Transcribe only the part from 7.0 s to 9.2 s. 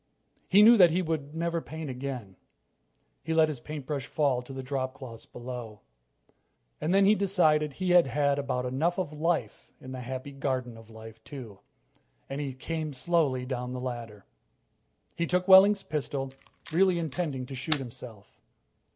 he decided he had had about enough of